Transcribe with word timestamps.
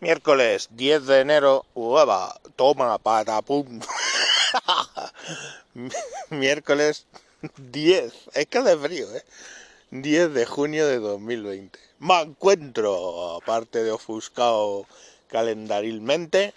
Miércoles 0.00 0.68
10 0.72 1.06
de 1.06 1.20
enero, 1.20 1.64
ueva, 1.74 2.38
toma, 2.56 2.98
patapum. 2.98 3.80
Miércoles 6.30 7.06
10, 7.56 8.12
es 8.34 8.46
que 8.46 8.58
hace 8.58 8.76
frío, 8.76 9.06
¿eh? 9.14 9.24
10 9.90 10.34
de 10.34 10.46
junio 10.46 10.86
de 10.86 10.98
2020. 10.98 11.78
Me 12.00 12.20
encuentro, 12.20 13.36
aparte 13.36 13.82
de 13.82 13.92
ofuscado 13.92 14.86
calendarilmente, 15.28 16.54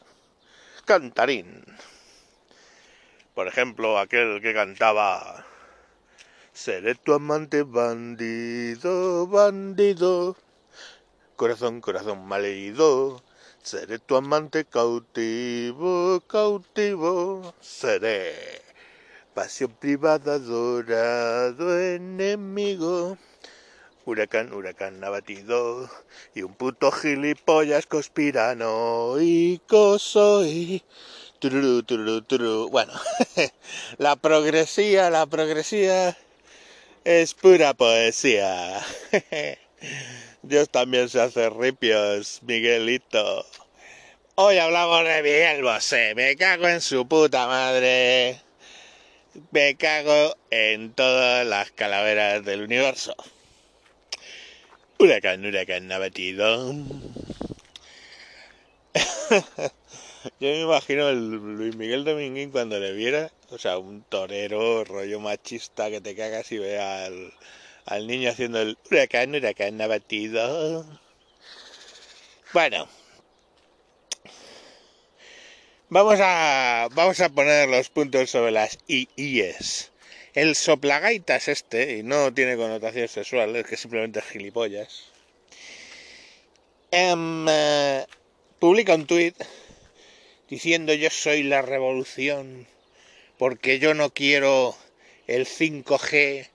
cantarín. 0.86 1.64
Por 3.34 3.48
ejemplo, 3.48 4.00
aquel 4.00 4.42
que 4.42 4.54
cantaba 4.54 5.46
Seré 6.58 6.96
tu 6.96 7.14
amante 7.14 7.62
bandido, 7.62 9.28
bandido, 9.28 10.36
corazón, 11.36 11.82
corazón 11.82 12.26
malherido, 12.28 13.22
seré 13.68 14.00
tu 14.00 14.16
amante 14.16 14.64
cautivo, 14.64 16.24
cautivo, 16.26 17.54
seré 17.60 18.62
pasión 19.34 19.72
privada, 19.72 20.40
dorado 20.40 21.78
enemigo, 21.78 23.18
huracán, 24.06 24.54
huracán 24.54 25.04
abatido, 25.04 25.90
y 26.34 26.44
un 26.44 26.54
puto 26.54 26.94
gilipollas 26.94 27.88
conspiranoico 27.88 30.00
soy. 30.00 30.82
Tururú, 31.40 31.84
tururú, 31.84 32.22
tururú. 32.22 32.70
Bueno, 32.70 32.94
la 33.98 34.16
progresía, 34.16 35.10
la 35.10 35.26
progresía 35.26 36.18
es 37.04 37.34
pura 37.34 37.74
poesía. 37.74 38.80
Dios 40.48 40.70
también 40.70 41.10
se 41.10 41.20
hace 41.20 41.50
ripios, 41.50 42.42
Miguelito. 42.44 43.46
Hoy 44.36 44.58
hablamos 44.58 45.04
de 45.04 45.22
Miguel 45.22 45.62
Bosé. 45.62 46.16
Me 46.16 46.38
cago 46.38 46.70
en 46.70 46.80
su 46.80 47.06
puta 47.06 47.48
madre. 47.48 48.40
Me 49.52 49.76
cago 49.76 50.38
en 50.50 50.94
todas 50.94 51.46
las 51.46 51.72
calaveras 51.72 52.46
del 52.46 52.62
universo. 52.62 53.14
Huracán, 55.00 55.46
huracán 55.46 55.92
abatido. 55.92 56.74
Yo 60.40 60.48
me 60.48 60.62
imagino 60.62 61.10
el 61.10 61.30
Luis 61.30 61.76
Miguel 61.76 62.06
Dominguín 62.06 62.52
cuando 62.52 62.80
le 62.80 62.94
viera, 62.94 63.32
o 63.50 63.58
sea, 63.58 63.78
un 63.80 64.02
torero, 64.04 64.86
rollo 64.86 65.20
machista 65.20 65.90
que 65.90 66.00
te 66.00 66.16
cagas 66.16 66.50
y 66.54 66.58
ve 66.58 66.80
al, 66.80 67.34
al 67.88 68.06
niño 68.06 68.30
haciendo 68.30 68.62
el 68.62 68.78
huracán, 68.92 69.34
huracán 69.34 69.82
abatido. 69.82 70.86
Bueno, 72.54 72.88
vamos 75.88 76.20
a, 76.22 76.90
vamos 76.92 77.20
a 77.22 77.30
poner 77.30 77.70
los 77.70 77.90
puntos 77.90 78.30
sobre 78.30 78.52
las 78.52 78.78
IIs. 78.88 79.92
El 80.34 80.56
soplagaitas 80.56 81.48
este, 81.48 81.98
y 81.98 82.04
no 82.04 82.34
tiene 82.34 82.58
connotación 82.58 83.08
sexual, 83.08 83.56
es 83.56 83.66
que 83.66 83.78
simplemente 83.78 84.20
es 84.20 84.26
gilipollas, 84.26 85.06
em, 86.92 87.48
eh, 87.50 88.06
publica 88.60 88.96
un 88.96 89.08
tuit 89.08 89.36
diciendo 90.50 90.94
yo 90.94 91.10
soy 91.10 91.44
la 91.44 91.62
revolución 91.62 92.68
porque 93.38 93.80
yo 93.80 93.94
no 93.94 94.10
quiero 94.14 94.76
el 95.28 95.46
5G, 95.46 96.50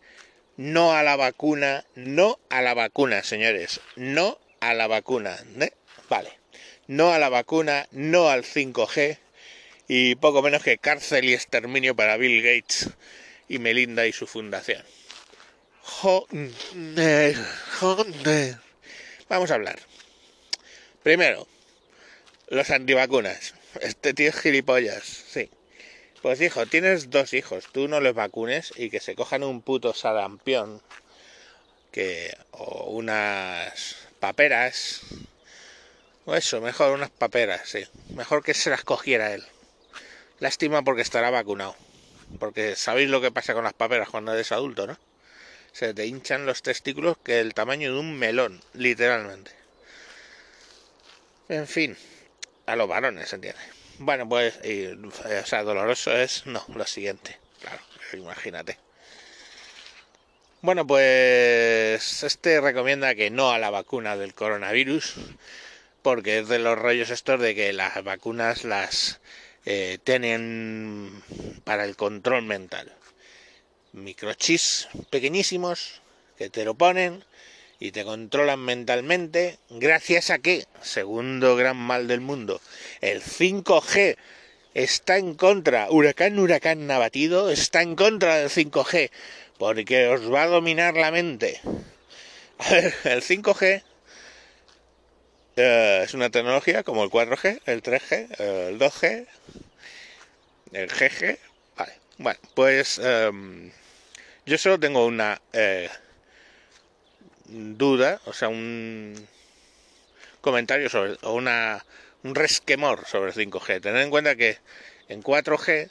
no 0.56 0.92
a 0.92 1.02
la 1.02 1.16
vacuna, 1.16 1.84
no 1.94 2.38
a 2.50 2.62
la 2.62 2.74
vacuna, 2.74 3.22
señores, 3.22 3.80
no 3.96 4.38
a 4.60 4.74
la 4.74 4.86
vacuna, 4.86 5.38
¿eh? 5.60 5.72
vale, 6.08 6.38
no 6.86 7.12
a 7.12 7.18
la 7.18 7.28
vacuna, 7.28 7.88
no 7.90 8.28
al 8.28 8.44
5G 8.44 9.18
y 9.88 10.14
poco 10.16 10.42
menos 10.42 10.62
que 10.62 10.78
cárcel 10.78 11.24
y 11.24 11.34
exterminio 11.34 11.94
para 11.96 12.16
Bill 12.16 12.42
Gates 12.42 12.90
y 13.48 13.58
Melinda 13.58 14.06
y 14.06 14.12
su 14.12 14.26
fundación. 14.26 14.82
Joder, 15.82 17.36
joder. 17.80 18.56
Vamos 19.28 19.50
a 19.50 19.54
hablar. 19.54 19.80
Primero, 21.02 21.48
los 22.48 22.70
antivacunas. 22.70 23.54
Este 23.80 24.14
tío 24.14 24.28
es 24.28 24.38
gilipollas, 24.38 25.04
sí. 25.04 25.50
Pues 26.22 26.40
hijo, 26.40 26.66
tienes 26.66 27.10
dos 27.10 27.34
hijos, 27.34 27.66
tú 27.72 27.88
no 27.88 28.00
les 28.00 28.14
vacunes 28.14 28.72
y 28.76 28.90
que 28.90 29.00
se 29.00 29.16
cojan 29.16 29.42
un 29.42 29.60
puto 29.60 29.92
sarampión 29.92 30.80
que 31.90 32.32
o 32.52 32.90
unas 32.90 33.96
paperas 34.20 35.02
o 36.24 36.36
eso, 36.36 36.60
mejor 36.60 36.92
unas 36.92 37.10
paperas, 37.10 37.68
sí. 37.68 37.84
Mejor 38.14 38.44
que 38.44 38.54
se 38.54 38.70
las 38.70 38.84
cogiera 38.84 39.34
él. 39.34 39.44
Lástima 40.38 40.82
porque 40.82 41.02
estará 41.02 41.30
vacunado. 41.30 41.74
Porque 42.38 42.76
sabéis 42.76 43.10
lo 43.10 43.20
que 43.20 43.32
pasa 43.32 43.54
con 43.54 43.64
las 43.64 43.74
paperas 43.74 44.08
cuando 44.08 44.32
eres 44.32 44.52
adulto, 44.52 44.86
¿no? 44.86 44.96
Se 45.72 45.92
te 45.92 46.06
hinchan 46.06 46.46
los 46.46 46.62
testículos 46.62 47.16
que 47.24 47.40
el 47.40 47.54
tamaño 47.54 47.92
de 47.92 47.98
un 47.98 48.16
melón, 48.16 48.60
literalmente. 48.74 49.50
En 51.48 51.66
fin, 51.66 51.96
a 52.66 52.76
los 52.76 52.86
varones, 52.86 53.32
¿entiendes? 53.32 53.81
Bueno, 53.98 54.28
pues, 54.28 54.58
o 54.58 55.46
sea, 55.46 55.62
doloroso 55.62 56.16
es, 56.16 56.46
no, 56.46 56.64
lo 56.74 56.86
siguiente, 56.86 57.38
claro, 57.60 57.82
imagínate. 58.14 58.78
Bueno, 60.60 60.86
pues 60.86 62.22
este 62.22 62.60
recomienda 62.60 63.16
que 63.16 63.30
no 63.30 63.50
a 63.50 63.58
la 63.58 63.70
vacuna 63.70 64.16
del 64.16 64.32
coronavirus, 64.32 65.14
porque 66.02 66.38
es 66.38 66.48
de 66.48 66.60
los 66.60 66.78
rollos 66.78 67.10
estos 67.10 67.40
de 67.40 67.54
que 67.54 67.72
las 67.72 68.02
vacunas 68.04 68.64
las 68.64 69.20
eh, 69.64 69.98
tienen 70.04 71.22
para 71.64 71.84
el 71.84 71.96
control 71.96 72.42
mental. 72.42 72.92
Microchips 73.92 74.88
pequeñísimos 75.10 76.00
que 76.38 76.48
te 76.48 76.64
lo 76.64 76.74
ponen 76.74 77.24
y 77.82 77.90
te 77.90 78.04
controlan 78.04 78.60
mentalmente 78.60 79.58
gracias 79.68 80.30
a 80.30 80.38
que, 80.38 80.66
segundo 80.82 81.56
gran 81.56 81.76
mal 81.76 82.06
del 82.06 82.20
mundo, 82.20 82.60
el 83.00 83.20
5G 83.20 84.16
está 84.72 85.18
en 85.18 85.34
contra, 85.34 85.90
huracán, 85.90 86.38
huracán 86.38 86.88
abatido, 86.92 87.50
está 87.50 87.82
en 87.82 87.96
contra 87.96 88.36
del 88.36 88.50
5G, 88.50 89.10
porque 89.58 90.06
os 90.06 90.32
va 90.32 90.44
a 90.44 90.46
dominar 90.46 90.94
la 90.94 91.10
mente. 91.10 91.60
A 92.58 92.70
ver, 92.70 92.94
el 93.02 93.20
5G 93.20 93.82
eh, 95.56 96.02
es 96.04 96.14
una 96.14 96.30
tecnología 96.30 96.84
como 96.84 97.02
el 97.02 97.10
4G, 97.10 97.62
el 97.66 97.82
3G, 97.82 98.40
el 98.68 98.78
2G, 98.78 99.26
el 100.70 100.88
GG. 100.88 101.38
Vale, 101.76 101.92
bueno, 102.18 102.38
pues 102.54 103.00
em, 103.02 103.72
yo 104.46 104.56
solo 104.56 104.78
tengo 104.78 105.04
una 105.04 105.42
eh, 105.52 105.90
duda, 107.46 108.20
o 108.26 108.32
sea, 108.32 108.48
un 108.48 109.28
comentario 110.40 110.88
sobre, 110.88 111.16
o 111.22 111.34
una, 111.34 111.84
un 112.22 112.34
resquemor 112.34 113.06
sobre 113.06 113.32
5G. 113.32 113.80
Tened 113.80 114.02
en 114.02 114.10
cuenta 114.10 114.36
que 114.36 114.58
en 115.08 115.22
4G 115.22 115.90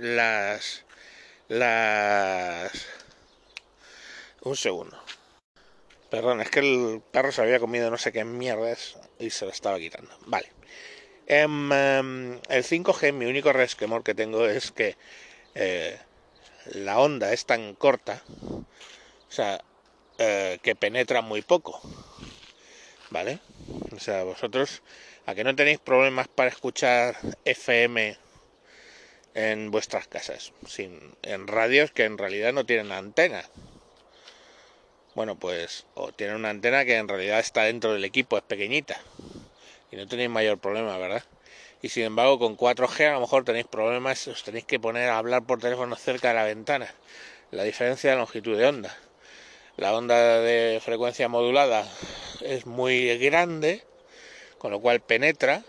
las, 0.00 0.84
las, 1.48 2.86
un 4.42 4.56
segundo. 4.56 4.98
Perdón, 6.10 6.40
es 6.40 6.50
que 6.50 6.60
el 6.60 7.02
perro 7.10 7.32
se 7.32 7.42
había 7.42 7.58
comido 7.58 7.90
no 7.90 7.98
sé 7.98 8.12
qué 8.12 8.24
mierdas 8.24 8.96
y 9.18 9.30
se 9.30 9.44
lo 9.44 9.50
estaba 9.50 9.78
quitando. 9.78 10.16
Vale. 10.26 10.52
En, 11.26 11.72
em, 11.72 12.40
el 12.48 12.64
5G, 12.64 13.12
mi 13.12 13.26
único 13.26 13.52
resquemor 13.52 14.04
que 14.04 14.14
tengo 14.14 14.46
es 14.46 14.70
que 14.70 14.96
eh, 15.54 15.98
la 16.66 17.00
onda 17.00 17.32
es 17.32 17.46
tan 17.46 17.74
corta. 17.74 18.22
O 18.28 18.64
sea, 19.28 19.62
eh, 20.18 20.58
que 20.62 20.74
penetra 20.74 21.20
muy 21.20 21.42
poco. 21.42 21.80
¿Vale? 23.10 23.38
O 23.94 24.00
sea, 24.00 24.24
vosotros, 24.24 24.82
a 25.26 25.34
que 25.34 25.44
no 25.44 25.54
tenéis 25.54 25.78
problemas 25.78 26.26
para 26.28 26.48
escuchar 26.48 27.16
FM 27.44 28.16
en 29.34 29.70
vuestras 29.70 30.08
casas, 30.08 30.52
sin, 30.66 31.14
en 31.22 31.46
radios 31.46 31.92
que 31.92 32.04
en 32.04 32.16
realidad 32.16 32.52
no 32.54 32.64
tienen 32.64 32.92
antena. 32.92 33.44
Bueno, 35.14 35.38
pues, 35.38 35.86
o 35.94 36.12
tienen 36.12 36.36
una 36.36 36.50
antena 36.50 36.84
que 36.84 36.96
en 36.96 37.08
realidad 37.08 37.38
está 37.38 37.64
dentro 37.64 37.92
del 37.92 38.04
equipo, 38.04 38.38
es 38.38 38.42
pequeñita. 38.42 38.98
Y 39.90 39.96
no 39.96 40.06
tenéis 40.08 40.30
mayor 40.30 40.58
problema, 40.58 40.96
¿verdad? 40.96 41.24
Y 41.82 41.90
sin 41.90 42.04
embargo, 42.04 42.38
con 42.38 42.56
4G 42.56 43.08
a 43.08 43.12
lo 43.12 43.20
mejor 43.20 43.44
tenéis 43.44 43.66
problemas, 43.66 44.26
os 44.28 44.42
tenéis 44.42 44.64
que 44.64 44.80
poner 44.80 45.10
a 45.10 45.18
hablar 45.18 45.44
por 45.44 45.60
teléfono 45.60 45.94
cerca 45.96 46.28
de 46.28 46.34
la 46.34 46.44
ventana. 46.44 46.92
La 47.50 47.62
diferencia 47.62 48.10
de 48.10 48.16
longitud 48.16 48.56
de 48.56 48.66
onda 48.66 48.96
la 49.76 49.94
onda 49.94 50.40
de 50.40 50.80
frecuencia 50.82 51.28
modulada 51.28 51.86
es 52.40 52.66
muy 52.66 53.16
grande, 53.18 53.82
con 54.58 54.70
lo 54.70 54.80
cual 54.80 55.00
penetra 55.00 55.64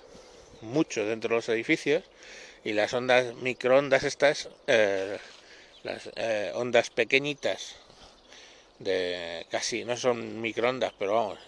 mucho 0.62 1.06
dentro 1.06 1.30
de 1.30 1.36
los 1.36 1.50
edificios 1.50 2.04
y 2.63 2.74
las 2.74 2.94
ondas 2.94 3.36
microondas 3.36 4.04
estas, 4.04 4.50
eh, 4.68 5.18
las 5.83 6.09
eh, 6.15 6.51
ondas 6.56 6.89
pequeñitas 6.89 7.75
de 8.80 9.45
casi 9.50 9.83
no 9.83 9.98
son 9.98 10.42
microondas, 10.42 10.94
pero 10.98 11.15
vamos, 11.15 11.39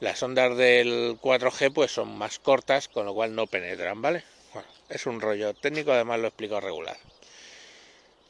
Las 0.00 0.22
ondas 0.22 0.56
del 0.56 1.18
4G 1.20 1.72
pues 1.72 1.90
son 1.90 2.16
más 2.16 2.38
cortas, 2.38 2.88
con 2.88 3.06
lo 3.06 3.14
cual 3.14 3.34
no 3.34 3.46
penetran, 3.46 4.00
¿vale? 4.00 4.24
Bueno, 4.54 4.68
es 4.88 5.06
un 5.06 5.20
rollo 5.20 5.52
técnico, 5.54 5.92
además 5.92 6.20
lo 6.20 6.28
explico 6.28 6.60
regular. 6.60 6.96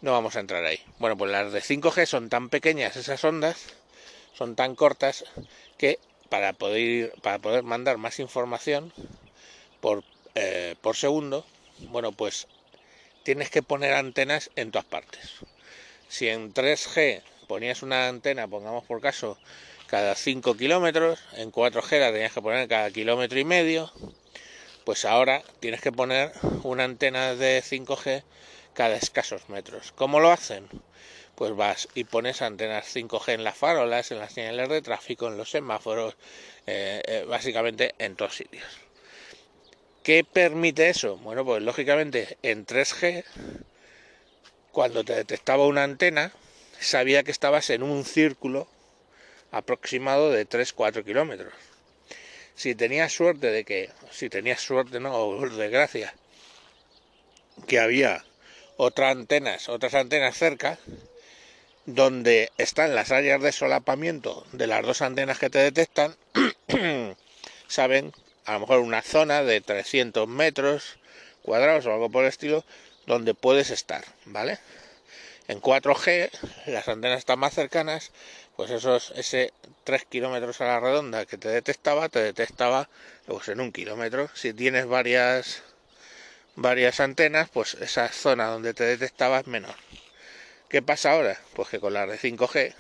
No 0.03 0.13
vamos 0.13 0.37
a 0.37 0.41
entrar 0.41 0.65
ahí. 0.65 0.81
Bueno, 0.99 1.17
pues 1.19 1.31
las 1.31 1.53
de 1.53 1.61
5G 1.61 2.07
son 2.07 2.31
tan 2.31 2.49
pequeñas 2.49 2.97
esas 2.97 3.23
ondas, 3.23 3.67
son 4.33 4.57
tan 4.57 4.75
cortas 4.75 5.25
que 5.77 5.99
para 6.31 6.55
poder, 6.55 7.13
para 7.21 7.39
poder 7.39 7.65
mandar 7.65 7.99
más 7.99 8.19
información 8.19 8.95
por, 9.83 10.03
eh, 10.37 10.75
por 10.81 10.97
segundo, 10.97 11.45
bueno, 11.91 12.13
pues 12.13 12.47
tienes 13.25 13.51
que 13.51 13.63
poner 13.63 13.93
antenas 13.93 14.51
en 14.57 14.71
todas 14.71 14.87
partes. 14.87 15.33
Si 16.09 16.29
en 16.29 16.55
3G 16.55 17.23
ponías 17.47 17.83
una 17.83 18.09
antena, 18.09 18.49
pongamos 18.49 18.85
por 18.85 19.03
caso, 19.03 19.37
cada 19.87 20.15
5 20.15 20.57
kilómetros, 20.57 21.19
en 21.35 21.53
4G 21.53 22.01
la 22.01 22.11
tenías 22.11 22.33
que 22.33 22.41
poner 22.41 22.69
cada 22.69 22.91
kilómetro 22.91 23.39
y 23.39 23.45
medio, 23.45 23.93
pues 24.85 25.05
ahora 25.05 25.43
tienes 25.61 25.83
que 25.83 25.93
poner 25.93 26.33
una 26.63 26.85
antena 26.85 27.35
de 27.35 27.63
5G 27.63 28.23
cada 28.75 28.97
escasos 28.97 29.49
metros. 29.49 29.93
¿Cómo 29.93 30.21
lo 30.21 30.31
hacen? 30.31 30.69
Pues 31.35 31.55
vas 31.57 31.89
y 31.95 32.05
pones 32.05 32.43
antenas 32.43 32.95
5G 32.95 33.35
en 33.35 33.45
las 33.45 33.57
farolas, 33.57 34.11
en 34.11 34.19
las 34.19 34.33
señales 34.33 34.69
de 34.69 34.83
tráfico, 34.83 35.29
en 35.29 35.37
los 35.37 35.51
semáforos, 35.51 36.17
eh, 36.67 37.03
eh, 37.07 37.25
básicamente 37.27 37.95
en 37.99 38.17
todos 38.17 38.37
sitios. 38.37 38.67
¿Qué 40.03 40.25
permite 40.25 40.89
eso? 40.89 41.17
Bueno, 41.19 41.45
pues 41.45 41.63
lógicamente 41.63 42.39
en 42.43 42.67
3G, 42.67 43.25
cuando 44.73 45.05
te 45.05 45.15
detectaba 45.15 45.67
una 45.67 45.85
antena, 45.85 46.33
sabía 46.81 47.23
que 47.23 47.31
estabas 47.31 47.71
en 47.71 47.83
un 47.83 48.05
círculo 48.05 48.67
aproximado 49.51 50.31
de 50.31 50.49
3-4 50.49 51.05
kilómetros. 51.05 51.53
Si 52.55 52.75
tenías 52.75 53.13
suerte 53.13 53.49
de 53.49 53.65
que, 53.65 53.91
si 54.11 54.29
tenías 54.29 54.61
suerte, 54.61 55.01
no, 55.01 55.15
o 55.15 55.49
desgracia, 55.49 56.15
que 57.67 57.79
había 57.79 58.25
otras 58.83 59.13
antenas, 59.13 59.69
otras 59.69 59.93
antenas 59.93 60.39
cerca, 60.39 60.79
donde 61.85 62.51
están 62.57 62.95
las 62.95 63.11
áreas 63.11 63.43
de 63.43 63.53
solapamiento 63.53 64.47
de 64.53 64.67
las 64.67 64.83
dos 64.87 65.03
antenas 65.03 65.39
que 65.39 65.51
te 65.51 65.59
detectan, 65.59 66.17
saben 67.69 68.15
a 68.47 68.55
lo 68.55 68.61
mejor 68.61 68.79
una 68.79 69.03
zona 69.03 69.43
de 69.43 69.61
300 69.61 70.27
metros 70.27 70.99
cuadrados 71.43 71.85
o 71.85 71.93
algo 71.93 72.09
por 72.09 72.25
el 72.25 72.31
estilo, 72.31 72.65
donde 73.07 73.35
puedes 73.35 73.69
estar, 73.69 74.03
¿vale? 74.25 74.59
En 75.47 75.61
4G 75.61 76.31
las 76.67 76.89
antenas 76.89 77.19
están 77.19 77.39
más 77.39 77.53
cercanas 77.53 78.13
pues 78.57 78.71
esos, 78.71 79.13
ese 79.15 79.53
3 79.85 80.07
kilómetros 80.07 80.59
a 80.63 80.65
la 80.65 80.81
redonda 80.81 81.27
que 81.27 81.37
te 81.37 81.49
detectaba, 81.49 82.09
te 82.09 82.23
detectaba 82.23 82.89
pues 83.27 83.49
en 83.49 83.61
un 83.61 83.73
kilómetro. 83.73 84.31
Si 84.35 84.55
tienes 84.55 84.87
varias, 84.87 85.63
varias 86.57 87.01
antenas, 87.01 87.49
pues 87.51 87.75
esa 87.75 88.09
zona 88.09 88.47
donde 88.47 88.75
te 88.75 88.85
detectaba 88.85 89.41
es 89.41 89.47
menor. 89.47 89.75
¿Qué 90.69 90.83
pasa 90.83 91.13
ahora? 91.13 91.41
Pues 91.55 91.69
que 91.69 91.81
con 91.81 91.95
la 91.95 92.07
de 92.07 92.19
5G, 92.19 92.75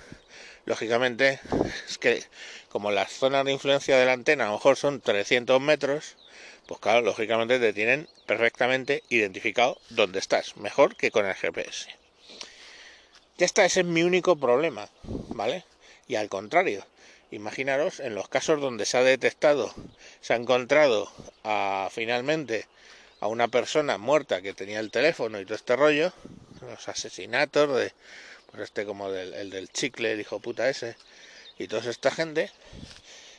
lógicamente, 0.64 1.40
es 1.88 1.98
que 1.98 2.22
como 2.68 2.92
las 2.92 3.12
zonas 3.12 3.44
de 3.44 3.52
influencia 3.52 3.98
de 3.98 4.06
la 4.06 4.12
antena 4.12 4.44
a 4.44 4.46
lo 4.48 4.54
mejor 4.54 4.76
son 4.76 5.00
300 5.00 5.60
metros, 5.60 6.16
pues 6.66 6.78
claro, 6.80 7.00
lógicamente 7.00 7.58
te 7.58 7.72
tienen 7.72 8.08
perfectamente 8.26 9.02
identificado 9.08 9.80
dónde 9.88 10.20
estás, 10.20 10.56
mejor 10.56 10.94
que 10.94 11.10
con 11.10 11.26
el 11.26 11.34
GPS. 11.34 11.88
Ya 13.38 13.46
está, 13.46 13.64
ese 13.64 13.80
es 13.80 13.86
mi 13.86 14.02
único 14.04 14.36
problema, 14.36 14.88
¿vale? 15.02 15.64
Y 16.06 16.14
al 16.14 16.28
contrario, 16.28 16.86
imaginaros 17.30 17.98
en 17.98 18.14
los 18.14 18.28
casos 18.28 18.60
donde 18.60 18.84
se 18.84 18.98
ha 18.98 19.02
detectado, 19.02 19.74
se 20.20 20.34
ha 20.34 20.36
encontrado 20.36 21.10
a, 21.42 21.88
finalmente 21.90 22.66
a 23.20 23.26
una 23.26 23.48
persona 23.48 23.98
muerta 23.98 24.42
que 24.42 24.54
tenía 24.54 24.80
el 24.80 24.90
teléfono 24.90 25.40
y 25.40 25.44
todo 25.44 25.54
este 25.54 25.76
rollo, 25.76 26.12
los 26.62 26.88
asesinatos 26.88 27.76
de, 27.76 27.92
pues 28.50 28.64
este 28.64 28.84
como 28.84 29.10
del, 29.10 29.34
el 29.34 29.50
del 29.50 29.70
chicle, 29.70 30.12
el 30.12 30.20
hijo 30.20 30.40
puta 30.40 30.68
ese, 30.68 30.96
y 31.58 31.68
toda 31.68 31.90
esta 31.90 32.10
gente 32.10 32.50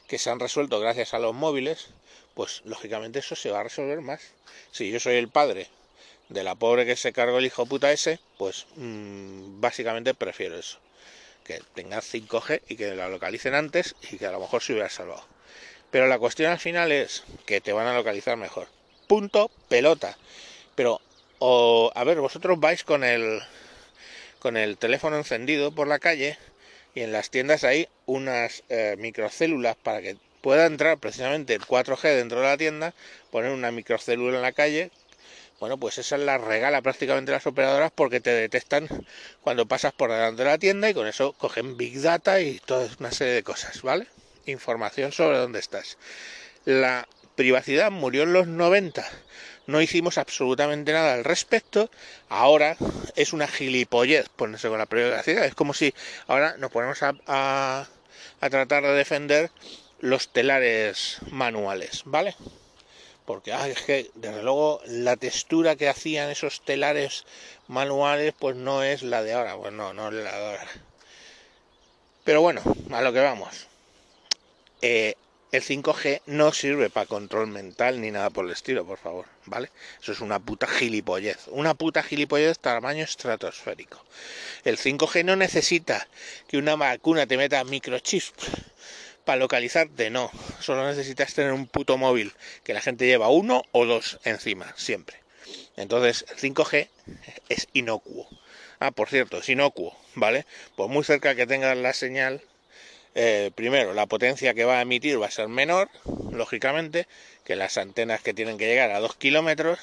que 0.07 0.19
se 0.19 0.29
han 0.29 0.39
resuelto 0.39 0.79
gracias 0.79 1.13
a 1.13 1.19
los 1.19 1.33
móviles, 1.33 1.87
pues 2.33 2.61
lógicamente 2.65 3.19
eso 3.19 3.35
se 3.35 3.49
va 3.49 3.61
a 3.61 3.63
resolver 3.63 4.01
más. 4.01 4.21
Si 4.71 4.91
yo 4.91 4.99
soy 4.99 5.15
el 5.15 5.29
padre 5.29 5.67
de 6.29 6.43
la 6.43 6.55
pobre 6.55 6.85
que 6.85 6.95
se 6.95 7.13
cargó 7.13 7.39
el 7.39 7.45
hijo 7.45 7.65
puta 7.65 7.91
ese, 7.91 8.19
pues 8.37 8.67
mmm, 8.75 9.59
básicamente 9.59 10.13
prefiero 10.13 10.57
eso. 10.57 10.79
Que 11.43 11.61
tenga 11.73 12.01
5G 12.01 12.61
y 12.69 12.75
que 12.75 12.95
la 12.95 13.09
localicen 13.09 13.55
antes 13.55 13.95
y 14.11 14.17
que 14.17 14.27
a 14.27 14.31
lo 14.31 14.39
mejor 14.39 14.61
se 14.61 14.73
hubiera 14.73 14.89
salvado. 14.89 15.25
Pero 15.89 16.07
la 16.07 16.19
cuestión 16.19 16.51
al 16.51 16.59
final 16.59 16.91
es 16.91 17.23
que 17.45 17.59
te 17.59 17.73
van 17.73 17.87
a 17.87 17.95
localizar 17.95 18.37
mejor. 18.37 18.67
Punto 19.11 19.51
pelota. 19.67 20.17
Pero, 20.73 21.01
o, 21.39 21.91
a 21.93 22.05
ver, 22.05 22.21
vosotros 22.21 22.57
vais 22.61 22.85
con 22.85 23.03
el, 23.03 23.41
con 24.39 24.55
el 24.55 24.77
teléfono 24.77 25.17
encendido 25.17 25.73
por 25.73 25.89
la 25.89 25.99
calle 25.99 26.37
y 26.95 27.01
en 27.01 27.11
las 27.11 27.29
tiendas 27.29 27.65
hay 27.65 27.89
unas 28.05 28.63
eh, 28.69 28.95
microcélulas 28.97 29.75
para 29.75 30.01
que 30.01 30.15
pueda 30.39 30.65
entrar 30.65 30.97
precisamente 30.97 31.53
el 31.53 31.59
4G 31.59 32.03
dentro 32.15 32.39
de 32.39 32.47
la 32.47 32.55
tienda, 32.55 32.93
poner 33.31 33.51
una 33.51 33.69
microcélula 33.73 34.37
en 34.37 34.43
la 34.43 34.53
calle 34.53 34.91
bueno, 35.59 35.77
pues 35.77 35.97
esa 35.97 36.17
la 36.17 36.37
regala 36.37 36.81
prácticamente 36.81 37.33
las 37.33 37.45
operadoras 37.45 37.91
porque 37.93 38.21
te 38.21 38.29
detectan 38.29 38.87
cuando 39.41 39.65
pasas 39.65 39.91
por 39.91 40.09
delante 40.09 40.43
de 40.43 40.49
la 40.49 40.57
tienda 40.57 40.89
y 40.89 40.93
con 40.93 41.05
eso 41.05 41.33
cogen 41.33 41.75
Big 41.75 41.99
Data 41.99 42.39
y 42.39 42.59
toda 42.59 42.87
una 42.97 43.11
serie 43.11 43.33
de 43.33 43.43
cosas, 43.43 43.81
¿vale? 43.81 44.07
Información 44.45 45.11
sobre 45.11 45.37
dónde 45.37 45.59
estás. 45.59 45.97
La 46.63 47.07
privacidad 47.35 47.91
murió 47.91 48.23
en 48.23 48.33
los 48.33 48.47
90. 48.47 49.05
No 49.67 49.81
hicimos 49.81 50.17
absolutamente 50.17 50.91
nada 50.91 51.13
al 51.13 51.23
respecto. 51.23 51.89
Ahora 52.29 52.77
es 53.15 53.33
una 53.33 53.47
gilipollez 53.47 54.29
ponerse 54.29 54.69
con 54.69 54.79
la 54.79 54.85
privacidad. 54.85 55.45
Es 55.45 55.55
como 55.55 55.73
si 55.73 55.93
ahora 56.27 56.57
nos 56.57 56.71
ponemos 56.71 57.01
a, 57.03 57.15
a, 57.27 58.49
tratar 58.49 58.83
de 58.83 58.93
defender 58.93 59.51
los 59.99 60.33
telares 60.33 61.17
manuales, 61.29 62.01
¿vale? 62.05 62.35
porque 63.25 63.51
es 63.51 63.81
que 63.83 64.11
desde 64.15 64.43
luego 64.43 64.81
la 64.87 65.15
textura 65.15 65.75
que 65.75 65.87
hacían 65.87 66.29
esos 66.31 66.61
telares 66.65 67.25
manuales 67.67 68.33
pues 68.37 68.57
no 68.57 68.83
es 68.83 69.03
la 69.03 69.23
de 69.23 69.33
ahora, 69.33 69.55
pues 69.55 69.71
no, 69.71 69.93
no 69.93 70.09
es 70.09 70.13
la 70.15 70.37
de 70.37 70.45
ahora. 70.47 70.67
Pero 72.23 72.41
bueno, 72.41 72.61
a 72.91 73.01
lo 73.01 73.13
que 73.13 73.19
vamos. 73.19 73.67
Eh, 74.81 75.15
el 75.51 75.63
5G 75.63 76.21
no 76.27 76.53
sirve 76.53 76.89
para 76.89 77.05
control 77.05 77.47
mental 77.47 77.99
ni 77.99 78.09
nada 78.09 78.29
por 78.29 78.45
el 78.45 78.51
estilo, 78.51 78.85
por 78.85 78.97
favor, 78.97 79.25
¿vale? 79.45 79.69
Eso 80.01 80.13
es 80.13 80.21
una 80.21 80.39
puta 80.39 80.65
gilipollez, 80.67 81.47
una 81.47 81.73
puta 81.73 82.03
gilipollez 82.03 82.59
tamaño 82.59 83.03
estratosférico. 83.03 84.03
El 84.63 84.77
5G 84.77 85.25
no 85.25 85.35
necesita 85.35 86.07
que 86.47 86.57
una 86.57 86.75
vacuna 86.75 87.27
te 87.27 87.35
meta 87.35 87.63
microchips 87.63 88.33
para 89.25 89.39
localizarte, 89.39 90.09
no. 90.09 90.31
Solo 90.59 90.87
necesitas 90.87 91.33
tener 91.33 91.51
un 91.51 91.67
puto 91.67 91.97
móvil 91.97 92.33
que 92.63 92.73
la 92.73 92.81
gente 92.81 93.05
lleva 93.05 93.29
uno 93.29 93.63
o 93.71 93.85
dos 93.85 94.19
encima, 94.23 94.73
siempre. 94.77 95.17
Entonces, 95.75 96.25
el 96.29 96.37
5G 96.37 96.87
es 97.49 97.67
inocuo. 97.73 98.27
Ah, 98.79 98.91
por 98.91 99.09
cierto, 99.09 99.37
es 99.39 99.49
inocuo, 99.49 99.95
¿vale? 100.15 100.45
Pues 100.75 100.89
muy 100.89 101.03
cerca 101.03 101.35
que 101.35 101.45
tengas 101.45 101.77
la 101.77 101.93
señal, 101.93 102.41
eh, 103.13 103.51
primero, 103.55 103.93
la 103.93 104.05
potencia 104.05 104.53
que 104.53 104.63
va 104.63 104.79
a 104.79 104.81
emitir 104.81 105.21
va 105.21 105.27
a 105.27 105.31
ser 105.31 105.47
menor, 105.49 105.89
lógicamente, 106.31 107.07
que 107.43 107.55
las 107.55 107.77
antenas 107.77 108.21
que 108.21 108.33
tienen 108.33 108.57
que 108.57 108.67
llegar 108.67 108.91
a 108.91 108.99
2 108.99 109.15
kilómetros. 109.15 109.79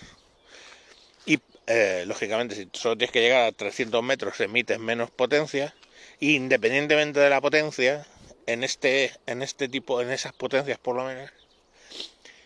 Y, 1.27 1.41
eh, 1.67 2.05
lógicamente, 2.07 2.55
si 2.55 2.69
solo 2.73 2.97
tienes 2.97 3.13
que 3.13 3.21
llegar 3.21 3.45
a 3.47 3.53
300 3.53 4.03
metros, 4.03 4.41
emites 4.41 4.79
menos 4.79 5.11
potencia. 5.11 5.75
independientemente 6.21 7.21
de 7.21 7.31
la 7.31 7.41
potencia, 7.41 8.07
en 8.47 8.65
este, 8.65 9.13
en 9.27 9.43
este 9.43 9.69
tipo, 9.69 10.01
en 10.01 10.11
esas 10.11 10.33
potencias 10.33 10.79
por 10.79 10.97
lo 10.97 11.05
menos, 11.05 11.31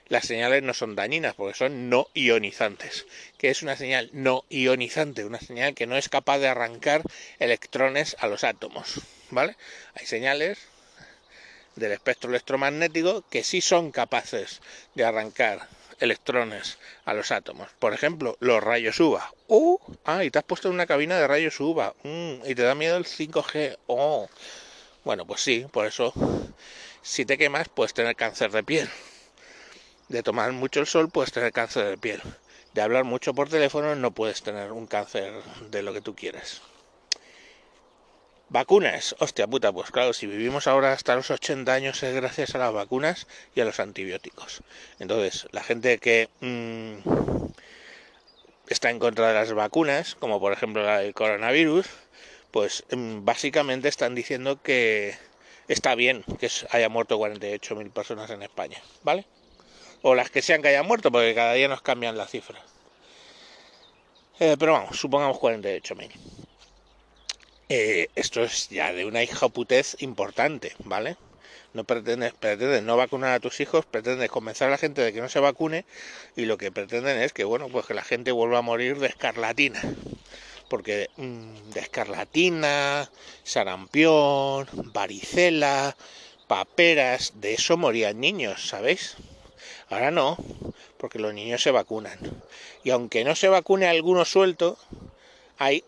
las 0.08 0.26
señales 0.26 0.62
no 0.62 0.74
son 0.74 0.94
dañinas 0.94 1.34
porque 1.34 1.56
son 1.56 1.88
no 1.88 2.08
ionizantes. 2.12 3.06
que 3.38 3.48
es 3.50 3.62
una 3.62 3.76
señal 3.76 4.10
no 4.12 4.44
ionizante? 4.50 5.24
Una 5.24 5.40
señal 5.40 5.74
que 5.74 5.86
no 5.86 5.96
es 5.96 6.08
capaz 6.10 6.38
de 6.38 6.48
arrancar 6.48 7.02
electrones 7.38 8.16
a 8.18 8.26
los 8.26 8.44
átomos. 8.44 9.00
¿Vale? 9.30 9.56
Hay 9.94 10.04
señales 10.04 10.58
del 11.76 11.92
espectro 11.92 12.30
electromagnético 12.30 13.24
que 13.30 13.44
sí 13.44 13.60
son 13.60 13.90
capaces 13.90 14.60
de 14.94 15.04
arrancar 15.04 15.68
electrones 16.00 16.78
a 17.04 17.14
los 17.14 17.30
átomos. 17.30 17.68
Por 17.78 17.94
ejemplo, 17.94 18.36
los 18.40 18.62
rayos 18.62 18.98
UVA. 18.98 19.32
¡Uh! 19.46 19.78
Ah, 20.04 20.24
y 20.24 20.30
te 20.30 20.38
has 20.38 20.44
puesto 20.44 20.68
en 20.68 20.74
una 20.74 20.86
cabina 20.86 21.16
de 21.16 21.28
rayos 21.28 21.58
UVA. 21.60 21.94
Mm, 22.02 22.44
y 22.44 22.54
te 22.54 22.62
da 22.62 22.74
miedo 22.74 22.96
el 22.96 23.06
5G. 23.06 23.78
¡Oh! 23.86 24.28
Bueno, 25.04 25.26
pues 25.26 25.40
sí, 25.40 25.66
por 25.70 25.86
eso 25.86 26.12
si 27.02 27.24
te 27.24 27.38
quemas 27.38 27.68
puedes 27.68 27.94
tener 27.94 28.16
cáncer 28.16 28.50
de 28.50 28.62
piel. 28.62 28.88
De 30.08 30.22
tomar 30.22 30.52
mucho 30.52 30.80
el 30.80 30.86
sol 30.86 31.08
puedes 31.08 31.32
tener 31.32 31.52
cáncer 31.52 31.86
de 31.86 31.98
piel. 31.98 32.20
De 32.74 32.82
hablar 32.82 33.04
mucho 33.04 33.34
por 33.34 33.48
teléfono 33.48 33.94
no 33.94 34.10
puedes 34.12 34.42
tener 34.42 34.72
un 34.72 34.86
cáncer 34.86 35.32
de 35.70 35.82
lo 35.82 35.92
que 35.92 36.00
tú 36.00 36.14
quieres. 36.14 36.62
Vacunas, 38.52 39.16
hostia 39.18 39.46
puta, 39.46 39.72
pues 39.72 39.90
claro, 39.90 40.12
si 40.12 40.26
vivimos 40.26 40.66
ahora 40.66 40.92
hasta 40.92 41.16
los 41.16 41.30
80 41.30 41.72
años 41.72 42.02
es 42.02 42.14
gracias 42.14 42.54
a 42.54 42.58
las 42.58 42.70
vacunas 42.70 43.26
y 43.54 43.62
a 43.62 43.64
los 43.64 43.80
antibióticos. 43.80 44.60
Entonces, 44.98 45.48
la 45.52 45.62
gente 45.62 45.96
que 45.96 46.28
mmm, 46.40 46.96
está 48.68 48.90
en 48.90 48.98
contra 48.98 49.28
de 49.28 49.32
las 49.32 49.54
vacunas, 49.54 50.16
como 50.16 50.38
por 50.38 50.52
ejemplo 50.52 50.84
la 50.84 50.98
del 50.98 51.14
coronavirus, 51.14 51.86
pues 52.50 52.84
mmm, 52.90 53.24
básicamente 53.24 53.88
están 53.88 54.14
diciendo 54.14 54.60
que 54.60 55.16
está 55.66 55.94
bien 55.94 56.22
que 56.38 56.50
haya 56.72 56.90
muerto 56.90 57.18
48.000 57.18 57.90
personas 57.90 58.28
en 58.28 58.42
España, 58.42 58.82
¿vale? 59.02 59.24
O 60.02 60.14
las 60.14 60.28
que 60.28 60.42
sean 60.42 60.60
que 60.60 60.68
hayan 60.68 60.86
muerto, 60.86 61.10
porque 61.10 61.34
cada 61.34 61.54
día 61.54 61.68
nos 61.68 61.80
cambian 61.80 62.18
la 62.18 62.26
cifra. 62.26 62.60
Eh, 64.40 64.56
pero 64.58 64.74
vamos, 64.74 64.98
supongamos 64.98 65.38
48.000. 65.38 66.51
Eh, 67.74 68.10
esto 68.16 68.42
es 68.42 68.68
ya 68.68 68.92
de 68.92 69.06
una 69.06 69.22
hijaputez 69.22 69.96
importante, 70.00 70.74
¿vale? 70.84 71.16
No 71.72 71.84
pretendes, 71.84 72.34
pretendes 72.34 72.82
no 72.82 72.98
vacunar 72.98 73.32
a 73.32 73.40
tus 73.40 73.60
hijos, 73.60 73.86
pretendes 73.86 74.28
convencer 74.28 74.68
a 74.68 74.72
la 74.72 74.76
gente 74.76 75.00
de 75.00 75.10
que 75.14 75.22
no 75.22 75.30
se 75.30 75.40
vacune 75.40 75.86
y 76.36 76.44
lo 76.44 76.58
que 76.58 76.70
pretenden 76.70 77.16
es 77.16 77.32
que, 77.32 77.44
bueno, 77.44 77.70
pues 77.70 77.86
que 77.86 77.94
la 77.94 78.04
gente 78.04 78.30
vuelva 78.30 78.58
a 78.58 78.60
morir 78.60 78.98
de 78.98 79.06
escarlatina. 79.06 79.80
Porque 80.68 81.08
mmm, 81.16 81.70
de 81.72 81.80
escarlatina, 81.80 83.10
sarampión, 83.42 84.68
varicela, 84.92 85.96
paperas, 86.48 87.32
de 87.36 87.54
eso 87.54 87.78
morían 87.78 88.20
niños, 88.20 88.68
¿sabéis? 88.68 89.16
Ahora 89.88 90.10
no, 90.10 90.36
porque 90.98 91.18
los 91.18 91.32
niños 91.32 91.62
se 91.62 91.70
vacunan. 91.70 92.18
Y 92.84 92.90
aunque 92.90 93.24
no 93.24 93.34
se 93.34 93.48
vacune 93.48 93.86
alguno 93.86 94.26
suelto, 94.26 94.76
hay 95.56 95.82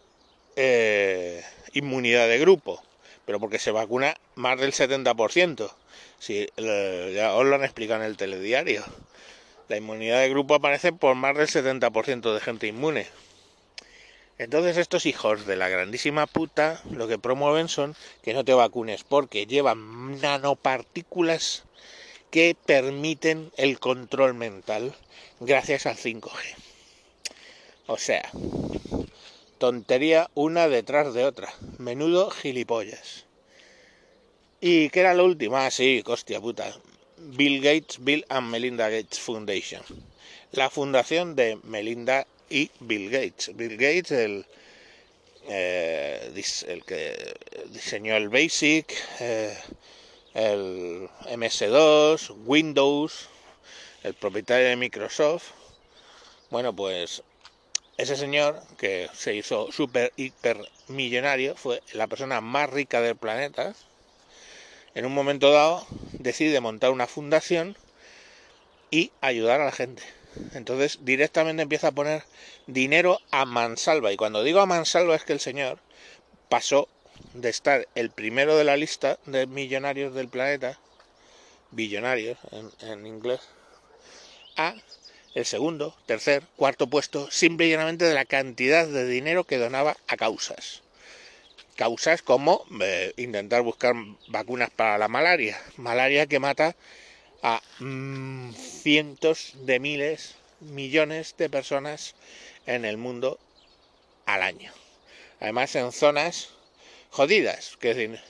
eh, 0.57 1.45
inmunidad 1.75 2.29
de 2.29 2.39
grupo, 2.39 2.83
pero 3.27 3.39
porque 3.39 3.59
se 3.59 3.71
vacuna 3.71 4.17
más 4.35 4.59
del 4.59 4.73
70%. 4.73 5.71
Si, 6.19 6.49
ya 6.57 7.35
os 7.35 7.45
lo 7.45 7.55
han 7.55 7.65
explicado 7.65 8.01
en 8.01 8.07
el 8.07 8.17
telediario. 8.17 8.83
La 9.69 9.77
inmunidad 9.77 10.21
de 10.21 10.31
grupo 10.31 10.55
aparece 10.55 10.93
por 10.93 11.15
más 11.15 11.37
del 11.37 11.49
70% 11.49 12.33
de 12.33 12.41
gente 12.41 12.67
inmune. 12.67 13.07
Entonces 14.39 14.77
estos 14.77 15.07
hijos 15.07 15.47
de 15.47 15.57
la 15.57 15.69
grandísima 15.69 16.27
puta 16.27 16.81
lo 16.91 17.07
que 17.07 17.19
promueven 17.19 17.69
son 17.69 17.95
que 18.23 18.35
no 18.35 18.45
te 18.45 18.53
vacunes 18.53 19.05
porque 19.05 19.47
llevan 19.47 20.21
nanopartículas 20.21 21.63
que 22.31 22.57
permiten 22.67 23.53
el 23.57 23.79
control 23.79 24.35
mental 24.35 24.93
gracias 25.39 25.87
al 25.87 25.97
5G. 25.97 26.33
O 27.87 27.97
sea, 27.97 28.29
tontería 29.65 30.29
una 30.35 30.69
detrás 30.69 31.15
de 31.15 31.25
otra. 31.25 31.51
Menudo 31.79 32.29
gilipollas. 32.29 33.25
¿Y 34.61 34.91
qué 34.91 35.01
era 35.01 35.15
lo 35.15 35.25
último? 35.25 35.57
Ah, 35.57 35.71
sí, 35.71 36.03
hostia 36.05 36.39
puta. 36.39 36.71
Bill 37.17 37.63
Gates, 37.63 37.97
Bill 38.05 38.27
and 38.29 38.51
Melinda 38.51 38.91
Gates 38.91 39.19
Foundation. 39.19 39.83
La 40.53 40.69
fundación 40.69 41.35
de 41.35 41.59
Melinda 41.63 42.27
y 42.51 42.71
Bill 42.81 43.09
Gates. 43.09 43.57
Bill 43.57 43.79
Gates, 43.79 44.11
el, 44.11 44.45
eh, 45.49 46.31
que 46.87 47.35
diseñó 47.71 48.17
el 48.17 48.29
Basic, 48.29 48.93
eh, 49.21 49.57
el 50.35 51.09
MS2, 51.31 52.35
Windows, 52.45 53.31
el 54.03 54.13
propietario 54.13 54.69
de 54.69 54.77
Microsoft. 54.77 55.53
Bueno, 56.51 56.77
pues 56.77 57.23
ese 57.97 58.17
señor 58.17 58.61
que 58.77 59.09
se 59.15 59.35
hizo 59.35 59.71
super 59.71 60.13
hiper 60.17 60.59
millonario 60.89 61.55
fue 61.57 61.83
la 61.93 62.07
persona 62.07 62.41
más 62.41 62.71
rica 62.71 63.01
del 63.01 63.17
planeta. 63.17 63.75
En 64.95 65.07
un 65.07 65.15
momento 65.15 65.53
dado 65.53 65.87
decide 66.13 66.61
montar 66.61 66.91
una 66.91 67.07
fundación 67.07 67.77
y 68.91 69.13
ayudar 69.21 69.61
a 69.61 69.67
la 69.67 69.73
gente. 69.73 70.03
Entonces 70.55 70.99
directamente 71.03 71.63
empieza 71.63 71.89
a 71.89 71.93
poner 71.93 72.25
dinero 72.67 73.21
a 73.31 73.45
mansalva. 73.45 74.13
Y 74.13 74.17
cuando 74.17 74.43
digo 74.43 74.61
a 74.61 74.67
mansalva 74.67 75.15
es 75.15 75.25
que 75.25 75.33
el 75.33 75.41
señor 75.41 75.79
pasó 76.49 76.89
de 77.33 77.49
estar 77.49 77.89
el 77.95 78.11
primero 78.11 78.57
de 78.57 78.65
la 78.65 78.77
lista 78.77 79.19
de 79.27 79.47
millonarios 79.47 80.15
del 80.15 80.29
planeta, 80.29 80.81
billonarios 81.71 82.39
en, 82.51 82.71
en 82.89 83.07
inglés, 83.07 83.41
a 84.57 84.75
el 85.35 85.45
segundo, 85.45 85.97
tercer, 86.07 86.45
cuarto 86.57 86.87
puesto, 86.87 87.31
simple 87.31 87.67
y 87.67 87.71
llanamente 87.71 88.05
de 88.05 88.15
la 88.15 88.25
cantidad 88.25 88.87
de 88.87 89.07
dinero 89.07 89.45
que 89.45 89.59
donaba 89.59 89.97
a 90.07 90.17
causas. 90.17 90.83
Causas 91.75 92.23
como 92.23 92.65
eh, 92.81 93.13
intentar 93.17 93.63
buscar 93.63 93.95
vacunas 94.29 94.71
para 94.71 94.97
la 94.97 95.09
malaria, 95.09 95.61
malaria 95.77 96.27
que 96.27 96.39
mata 96.39 96.77
a 97.43 97.61
mmm, 97.81 98.53
cientos 98.53 99.55
de 99.55 99.81
miles, 99.81 100.37
millones 100.61 101.35
de 101.37 101.51
personas 101.51 102.15
en 102.67 102.85
el 102.85 102.97
mundo 102.97 103.41
al 104.27 104.43
año. 104.43 104.73
Además 105.41 105.75
en 105.75 105.91
zonas 105.91 106.51
jodidas, 107.11 107.77
que, 107.81 108.21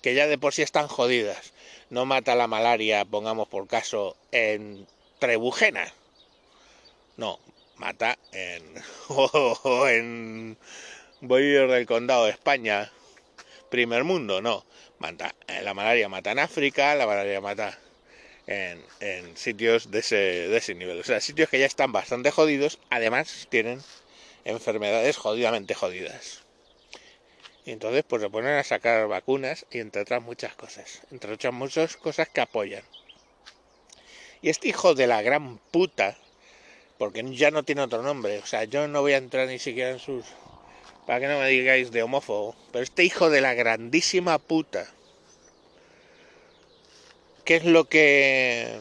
que 0.00 0.14
ya 0.14 0.26
de 0.26 0.38
por 0.38 0.54
sí 0.54 0.62
están 0.62 0.88
jodidas. 0.88 1.52
No 1.90 2.06
mata 2.06 2.34
la 2.34 2.46
malaria, 2.46 3.04
pongamos 3.04 3.46
por 3.46 3.68
caso, 3.68 4.16
en 4.32 4.86
Trebujena, 5.18 5.92
no, 7.16 7.38
mata 7.76 8.18
en, 8.32 8.62
o 9.08 9.86
en 9.88 10.56
Bolívar 11.20 11.68
del 11.68 11.86
Condado 11.86 12.24
de 12.24 12.30
España, 12.30 12.90
primer 13.70 14.04
mundo, 14.04 14.42
no. 14.42 14.64
Mata, 14.98 15.34
eh, 15.46 15.60
la 15.62 15.74
malaria 15.74 16.08
mata 16.08 16.32
en 16.32 16.38
África, 16.38 16.94
la 16.94 17.06
malaria 17.06 17.40
mata 17.40 17.78
en, 18.46 18.82
en 19.00 19.36
sitios 19.36 19.90
de 19.90 19.98
ese, 19.98 20.16
de 20.16 20.56
ese 20.56 20.74
nivel. 20.74 20.98
O 21.00 21.04
sea, 21.04 21.20
sitios 21.20 21.50
que 21.50 21.58
ya 21.58 21.66
están 21.66 21.92
bastante 21.92 22.30
jodidos, 22.30 22.78
además 22.88 23.46
tienen 23.50 23.82
enfermedades 24.44 25.16
jodidamente 25.16 25.74
jodidas. 25.74 26.42
Y 27.66 27.72
entonces 27.72 28.04
pues 28.06 28.22
se 28.22 28.30
ponen 28.30 28.56
a 28.56 28.64
sacar 28.64 29.08
vacunas 29.08 29.66
y 29.70 29.80
entre 29.80 30.02
otras 30.02 30.22
muchas 30.22 30.54
cosas. 30.54 31.02
Entre 31.10 31.32
otras 31.32 31.52
muchas 31.52 31.96
cosas 31.96 32.28
que 32.28 32.40
apoyan. 32.40 32.84
Y 34.40 34.50
este 34.50 34.68
hijo 34.68 34.94
de 34.94 35.08
la 35.08 35.20
gran 35.22 35.58
puta 35.58 36.16
porque 36.98 37.24
ya 37.34 37.50
no 37.50 37.62
tiene 37.62 37.82
otro 37.82 38.02
nombre. 38.02 38.38
O 38.38 38.46
sea, 38.46 38.64
yo 38.64 38.88
no 38.88 39.02
voy 39.02 39.12
a 39.12 39.18
entrar 39.18 39.48
ni 39.48 39.58
siquiera 39.58 39.90
en 39.90 39.98
sus... 39.98 40.24
Para 41.06 41.20
que 41.20 41.28
no 41.28 41.38
me 41.38 41.48
digáis 41.48 41.90
de 41.90 42.02
homófobo. 42.02 42.56
Pero 42.72 42.82
este 42.82 43.04
hijo 43.04 43.30
de 43.30 43.40
la 43.40 43.54
grandísima 43.54 44.38
puta. 44.38 44.86
¿Qué 47.44 47.56
es 47.56 47.64
lo 47.64 47.84
que... 47.84 48.80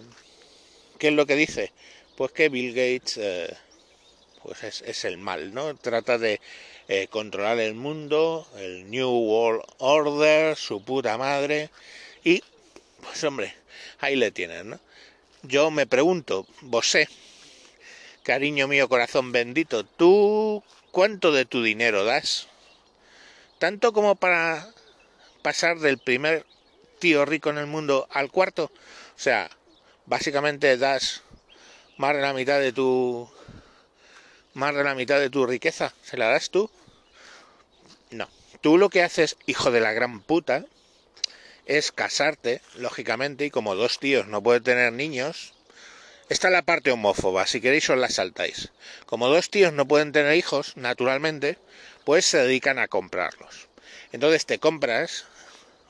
¿Qué 0.97 1.09
es 1.09 1.13
lo 1.13 1.25
que 1.25 1.35
dice? 1.35 1.71
Pues 2.15 2.31
que 2.31 2.49
Bill 2.49 2.73
Gates... 2.73 3.17
Eh, 3.17 3.53
pues 4.43 4.63
es, 4.63 4.81
es, 4.83 5.05
el 5.05 5.17
mal, 5.17 5.53
¿no? 5.53 5.75
Trata 5.75 6.19
de 6.19 6.39
eh, 6.87 7.07
controlar 7.09 7.59
el 7.59 7.73
mundo, 7.73 8.47
el 8.57 8.89
New 8.91 9.09
World 9.09 9.63
Order, 9.79 10.55
su 10.55 10.83
puta 10.83 11.17
madre. 11.17 11.71
Y, 12.23 12.43
pues 13.01 13.23
hombre, 13.23 13.55
ahí 13.99 14.15
le 14.15 14.29
tienen, 14.31 14.69
¿no? 14.69 14.79
Yo 15.41 15.71
me 15.71 15.87
pregunto, 15.87 16.45
vos 16.61 16.87
sé, 16.87 17.07
Cariño 18.25 18.67
mío, 18.67 18.89
corazón 18.89 19.31
bendito, 19.31 19.85
¿tú 19.85 20.63
cuánto 20.89 21.31
de 21.31 21.45
tu 21.45 21.61
dinero 21.61 22.05
das? 22.05 22.47
¿Tanto 23.59 23.93
como 23.93 24.15
para 24.15 24.67
pasar 25.43 25.77
del 25.77 25.99
primer 25.99 26.43
tío 26.97 27.23
rico 27.25 27.51
en 27.51 27.59
el 27.59 27.67
mundo 27.67 28.07
al 28.09 28.31
cuarto? 28.31 28.71
O 29.15 29.19
sea, 29.19 29.51
básicamente 30.07 30.75
das 30.75 31.21
más 31.97 32.15
de 32.15 32.23
la 32.23 32.33
mitad 32.33 32.59
de 32.59 32.73
tu 32.73 33.29
más 34.55 34.73
de 34.73 34.83
la 34.83 34.95
mitad 34.95 35.19
de 35.19 35.29
tu 35.29 35.45
riqueza, 35.45 35.93
¿se 36.01 36.17
la 36.17 36.27
das 36.27 36.49
tú? 36.49 36.71
No. 38.09 38.27
Tú 38.61 38.79
lo 38.79 38.89
que 38.89 39.03
haces, 39.03 39.37
hijo 39.45 39.69
de 39.69 39.81
la 39.81 39.93
gran 39.93 40.19
puta, 40.19 40.65
es 41.67 41.91
casarte, 41.91 42.63
lógicamente, 42.73 43.45
y 43.45 43.51
como 43.51 43.75
dos 43.75 43.99
tíos 43.99 44.25
no 44.25 44.41
pueden 44.41 44.63
tener 44.63 44.93
niños, 44.93 45.54
esta 46.27 46.47
es 46.47 46.53
la 46.53 46.63
parte 46.63 46.91
homófoba, 46.91 47.45
si 47.45 47.61
queréis 47.61 47.89
os 47.89 47.97
la 47.97 48.09
saltáis. 48.09 48.71
Como 49.05 49.27
dos 49.27 49.51
tíos 49.51 49.73
no 49.73 49.87
pueden 49.87 50.11
tener 50.11 50.35
hijos, 50.35 50.75
naturalmente, 50.75 51.57
pues 52.03 52.25
se 52.25 52.39
dedican 52.39 52.79
a 52.79 52.87
comprarlos. 52.87 53.67
Entonces 54.11 54.47
te 54.47 54.57
compras 54.57 55.25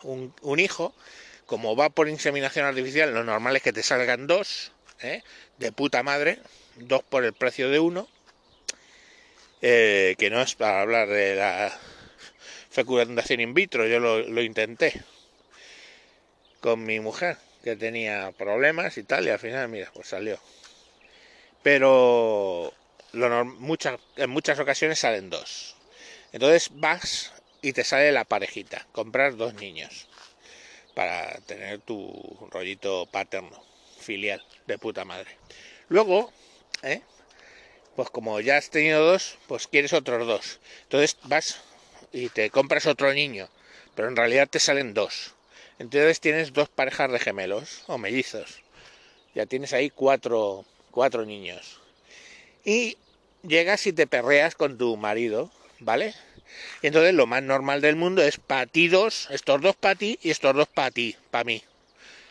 un, 0.03 0.59
hijo, 0.59 0.93
como 1.45 1.77
va 1.77 1.89
por 1.89 2.09
inseminación 2.09 2.65
artificial, 2.65 3.13
lo 3.13 3.23
normal 3.23 3.55
es 3.55 3.63
que 3.63 3.71
te 3.71 3.81
salgan 3.81 4.27
dos, 4.27 4.73
¿eh? 5.01 5.23
de 5.57 5.71
puta 5.71 6.03
madre, 6.03 6.39
dos 6.75 7.01
por 7.03 7.23
el 7.23 7.33
precio 7.33 7.69
de 7.69 7.79
uno, 7.79 8.07
eh, 9.61 10.15
que 10.17 10.29
no 10.29 10.41
es 10.41 10.55
para 10.55 10.81
hablar 10.81 11.07
de 11.07 11.35
la 11.35 11.79
fecundación 12.71 13.39
in 13.39 13.53
vitro, 13.53 13.87
yo 13.87 13.99
lo 13.99 14.41
intenté 14.41 15.01
con 16.59 16.83
mi 16.83 16.99
mujer 16.99 17.37
que 17.65 17.75
tenía 17.75 18.31
problemas 18.37 18.95
y 18.99 19.03
tal, 19.03 19.25
y 19.25 19.31
al 19.31 19.39
final, 19.39 19.67
mira, 19.69 19.89
pues 19.91 20.09
salió. 20.09 20.39
Pero 21.63 22.71
lo, 23.11 23.45
muchas, 23.45 23.99
en 24.17 24.29
muchas 24.29 24.59
ocasiones 24.59 24.99
salen 24.99 25.31
dos. 25.31 25.75
Entonces 26.31 26.69
vas 26.73 27.33
y 27.63 27.73
te 27.73 27.83
sale 27.83 28.11
la 28.11 28.23
parejita, 28.23 28.85
comprar 28.91 29.35
dos 29.35 29.55
niños 29.55 30.07
para 30.93 31.39
tener 31.47 31.79
tu 31.79 32.37
rollito 32.51 33.07
paterno, 33.07 33.59
filial, 33.99 34.45
de 34.67 34.77
puta 34.77 35.03
madre. 35.03 35.35
Luego, 35.89 36.31
¿eh? 36.83 37.01
pues 37.95 38.11
como 38.11 38.39
ya 38.41 38.57
has 38.57 38.69
tenido 38.69 39.03
dos, 39.03 39.39
pues 39.47 39.65
quieres 39.65 39.93
otros 39.93 40.27
dos. 40.27 40.59
Entonces 40.83 41.17
vas 41.23 41.61
y 42.13 42.29
te 42.29 42.51
compras 42.51 42.85
otro 42.85 43.11
niño, 43.11 43.49
pero 43.95 44.07
en 44.07 44.15
realidad 44.15 44.47
te 44.47 44.59
salen 44.59 44.93
dos. 44.93 45.34
Entonces 45.79 46.19
tienes 46.19 46.53
dos 46.53 46.69
parejas 46.69 47.11
de 47.11 47.19
gemelos 47.19 47.83
o 47.87 47.97
mellizos. 47.97 48.61
Ya 49.33 49.45
tienes 49.45 49.73
ahí 49.73 49.89
cuatro, 49.89 50.65
cuatro 50.91 51.25
niños. 51.25 51.81
Y 52.63 52.97
llegas 53.43 53.85
y 53.85 53.93
te 53.93 54.07
perreas 54.07 54.55
con 54.55 54.77
tu 54.77 54.95
marido, 54.95 55.51
¿vale? 55.79 56.13
Y 56.81 56.87
entonces 56.87 57.13
lo 57.13 57.27
más 57.27 57.43
normal 57.43 57.81
del 57.81 57.95
mundo 57.95 58.21
es 58.21 58.37
para 58.37 58.65
ti 58.65 58.87
dos, 58.87 59.27
estos 59.31 59.61
dos 59.61 59.75
para 59.75 59.95
ti 59.95 60.17
y 60.21 60.29
estos 60.29 60.55
dos 60.55 60.67
para 60.67 60.91
ti, 60.91 61.15
para 61.31 61.43
mí. 61.43 61.63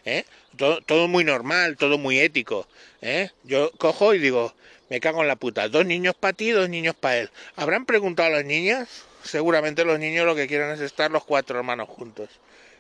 ¿Eh? 0.07 0.25
Todo, 0.57 1.09
muy 1.09 1.25
normal, 1.25 1.77
todo 1.77 1.99
muy 1.99 2.19
ético. 2.19 2.67
¿eh? 3.03 3.31
Yo 3.43 3.71
cojo 3.73 4.15
y 4.15 4.19
digo, 4.19 4.55
me 4.89 5.01
cago 5.01 5.23
en 5.23 5.29
la 5.29 5.37
puta, 5.37 5.69
dos 5.69 5.85
niños 5.85 6.15
para 6.15 6.33
ti, 6.33 6.51
dos 6.51 6.69
niños 6.69 6.95
para 6.95 7.19
él. 7.19 7.31
¿Habrán 7.57 7.87
preguntado 7.87 8.29
a 8.29 8.39
los 8.39 8.45
niños? 8.45 8.89
Seguramente 9.23 9.85
los 9.85 9.99
niños 9.99 10.27
lo 10.27 10.35
que 10.35 10.47
quieren 10.47 10.71
es 10.71 10.81
estar 10.81 11.11
los 11.11 11.25
cuatro 11.25 11.59
hermanos 11.59 11.89
juntos. 11.89 12.29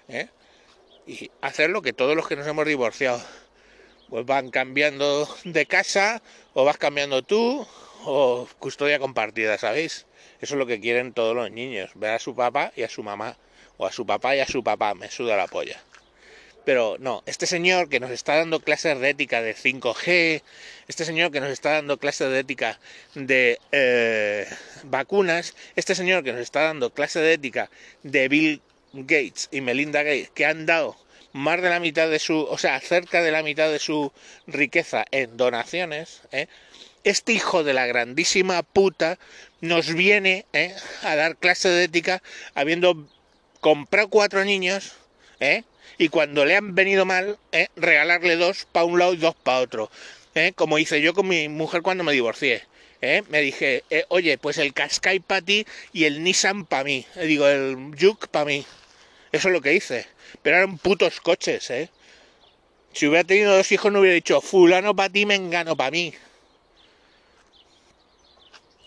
¿eh? 0.08 0.28
Y 1.06 1.30
hacer 1.40 1.70
lo 1.70 1.82
que 1.82 1.92
todos 1.92 2.16
los 2.16 2.26
que 2.28 2.36
nos 2.36 2.46
hemos 2.46 2.66
divorciado. 2.66 3.20
Pues 4.08 4.26
van 4.26 4.50
cambiando 4.50 5.28
de 5.44 5.66
casa, 5.66 6.22
o 6.52 6.64
vas 6.64 6.76
cambiando 6.76 7.22
tú, 7.22 7.66
o 8.04 8.46
custodia 8.58 8.98
compartida, 8.98 9.58
¿sabéis? 9.58 10.06
Eso 10.40 10.54
es 10.54 10.58
lo 10.58 10.66
que 10.66 10.80
quieren 10.80 11.12
todos 11.12 11.34
los 11.34 11.50
niños, 11.50 11.90
ver 11.94 12.12
a 12.12 12.18
su 12.18 12.34
papá 12.34 12.72
y 12.76 12.82
a 12.82 12.88
su 12.88 13.02
mamá, 13.02 13.36
o 13.76 13.86
a 13.86 13.92
su 13.92 14.04
papá 14.06 14.36
y 14.36 14.40
a 14.40 14.46
su 14.46 14.62
papá, 14.62 14.94
me 14.94 15.10
suda 15.10 15.36
la 15.36 15.46
polla. 15.46 15.80
Pero 16.64 16.96
no, 16.98 17.22
este 17.26 17.46
señor 17.46 17.88
que 17.90 18.00
nos 18.00 18.10
está 18.10 18.36
dando 18.36 18.60
clases 18.60 18.98
de 18.98 19.10
ética 19.10 19.42
de 19.42 19.54
5G, 19.54 20.42
este 20.88 21.04
señor 21.04 21.30
que 21.30 21.40
nos 21.40 21.50
está 21.50 21.72
dando 21.72 21.98
clases 21.98 22.30
de 22.30 22.38
ética 22.38 22.80
de 23.14 23.58
eh, 23.70 24.46
vacunas, 24.84 25.54
este 25.76 25.94
señor 25.94 26.24
que 26.24 26.32
nos 26.32 26.40
está 26.40 26.62
dando 26.62 26.90
clases 26.90 27.22
de 27.22 27.34
ética 27.34 27.70
de 28.02 28.28
Bill 28.28 28.62
Gates 28.94 29.48
y 29.50 29.60
Melinda 29.60 30.02
Gates, 30.02 30.30
que 30.30 30.46
han 30.46 30.66
dado 30.66 30.96
más 31.32 31.60
de 31.60 31.70
la 31.70 31.80
mitad 31.80 32.08
de 32.08 32.18
su, 32.18 32.38
o 32.38 32.58
sea, 32.58 32.80
cerca 32.80 33.22
de 33.22 33.32
la 33.32 33.42
mitad 33.42 33.70
de 33.70 33.78
su 33.78 34.12
riqueza 34.46 35.04
en 35.10 35.36
donaciones, 35.36 36.22
¿eh? 36.30 36.46
este 37.02 37.32
hijo 37.32 37.64
de 37.64 37.74
la 37.74 37.86
grandísima 37.86 38.62
puta 38.62 39.18
nos 39.60 39.92
viene 39.92 40.46
¿eh? 40.52 40.74
a 41.02 41.16
dar 41.16 41.36
clase 41.36 41.68
de 41.68 41.84
ética 41.84 42.22
habiendo 42.54 43.06
comprado 43.60 44.08
cuatro 44.08 44.44
niños, 44.44 44.92
¿eh? 45.40 45.64
y 45.98 46.08
cuando 46.08 46.44
le 46.44 46.56
han 46.56 46.74
venido 46.74 47.04
mal, 47.04 47.38
¿eh? 47.52 47.68
regalarle 47.76 48.36
dos 48.36 48.66
para 48.70 48.86
un 48.86 48.98
lado 48.98 49.14
y 49.14 49.18
dos 49.18 49.34
para 49.34 49.60
otro. 49.60 49.90
¿eh? 50.34 50.52
Como 50.54 50.78
hice 50.78 51.00
yo 51.00 51.14
con 51.14 51.28
mi 51.28 51.48
mujer 51.48 51.82
cuando 51.82 52.04
me 52.04 52.12
divorcié. 52.12 52.62
¿eh? 53.00 53.22
Me 53.28 53.40
dije, 53.40 53.84
eh, 53.90 54.04
oye, 54.08 54.38
pues 54.38 54.58
el 54.58 54.72
Qashqai 54.72 55.20
para 55.20 55.42
ti 55.42 55.66
y 55.92 56.04
el 56.04 56.22
Nissan 56.22 56.64
para 56.66 56.84
mí. 56.84 57.06
Digo, 57.22 57.46
el 57.46 57.92
Juke 57.98 58.28
para 58.28 58.46
mí. 58.46 58.66
Eso 59.34 59.48
es 59.48 59.52
lo 59.52 59.60
que 59.60 59.74
hice. 59.74 60.06
Pero 60.42 60.58
eran 60.58 60.78
putos 60.78 61.20
coches, 61.20 61.68
¿eh? 61.70 61.90
Si 62.92 63.08
hubiera 63.08 63.26
tenido 63.26 63.56
dos 63.56 63.72
hijos 63.72 63.90
no 63.90 63.98
hubiera 63.98 64.14
dicho, 64.14 64.40
fulano 64.40 64.94
para 64.94 65.08
ti, 65.08 65.26
me 65.26 65.34
engano 65.34 65.76
para 65.76 65.90
mí. 65.90 66.14